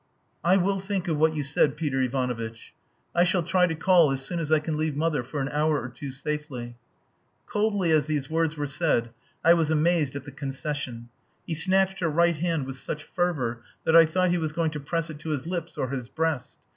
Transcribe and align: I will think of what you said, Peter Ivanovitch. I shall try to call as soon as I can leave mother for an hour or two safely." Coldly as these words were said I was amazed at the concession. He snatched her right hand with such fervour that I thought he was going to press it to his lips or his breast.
I 0.43 0.57
will 0.57 0.79
think 0.79 1.07
of 1.07 1.17
what 1.19 1.35
you 1.35 1.43
said, 1.43 1.77
Peter 1.77 2.01
Ivanovitch. 2.01 2.73
I 3.13 3.23
shall 3.23 3.43
try 3.43 3.67
to 3.67 3.75
call 3.75 4.09
as 4.09 4.25
soon 4.25 4.39
as 4.39 4.51
I 4.51 4.57
can 4.57 4.75
leave 4.75 4.95
mother 4.95 5.21
for 5.21 5.41
an 5.41 5.49
hour 5.49 5.79
or 5.79 5.89
two 5.89 6.11
safely." 6.11 6.75
Coldly 7.45 7.91
as 7.91 8.07
these 8.07 8.27
words 8.27 8.57
were 8.57 8.65
said 8.65 9.11
I 9.45 9.53
was 9.53 9.69
amazed 9.69 10.15
at 10.15 10.23
the 10.23 10.31
concession. 10.31 11.09
He 11.45 11.53
snatched 11.53 11.99
her 11.99 12.09
right 12.09 12.35
hand 12.37 12.65
with 12.65 12.77
such 12.77 13.03
fervour 13.03 13.61
that 13.83 13.95
I 13.95 14.07
thought 14.07 14.31
he 14.31 14.39
was 14.39 14.53
going 14.53 14.71
to 14.71 14.79
press 14.79 15.11
it 15.11 15.19
to 15.19 15.29
his 15.29 15.45
lips 15.45 15.77
or 15.77 15.89
his 15.89 16.09
breast. 16.09 16.57